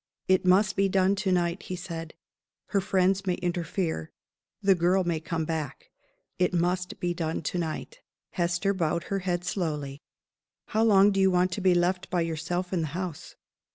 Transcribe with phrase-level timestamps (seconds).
[0.27, 2.15] "It must be done to night," he said.
[2.69, 4.11] "Her friends may interfere;
[4.59, 5.91] the girl may come back.
[6.39, 7.99] It must be done to night."
[8.31, 10.01] Hester bowed her head slowly.
[10.69, 13.35] "How long do you want to be left by yourself in the house?"